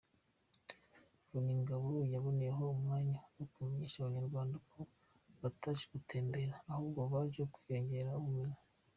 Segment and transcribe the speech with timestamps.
[1.29, 4.79] Vuningabo yaboneyeho umwanya wo kumenyesha Abanyarwanda ko
[5.41, 8.59] bataje gutembera ahubwo baje kwiyongera ubumenyi.